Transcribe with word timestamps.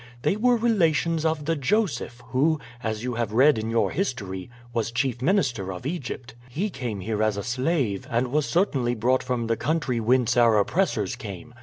They 0.23 0.35
were 0.35 0.55
relations 0.55 1.25
of 1.25 1.45
the 1.45 1.55
Joseph 1.55 2.23
who, 2.29 2.59
as 2.81 3.03
you 3.03 3.13
have 3.13 3.33
read 3.33 3.59
in 3.59 3.69
your 3.69 3.91
history, 3.91 4.49
was 4.73 4.89
chief 4.91 5.21
minister 5.21 5.71
of 5.71 5.85
Egypt. 5.85 6.33
"He 6.49 6.71
came 6.71 7.01
here 7.01 7.21
as 7.21 7.37
a 7.37 7.43
slave, 7.43 8.07
and 8.09 8.31
was 8.31 8.47
certainly 8.47 8.95
brought 8.95 9.21
from 9.21 9.45
the 9.45 9.55
country 9.55 9.99
whence 9.99 10.35
our 10.35 10.57
oppressors 10.57 11.15
came. 11.15 11.53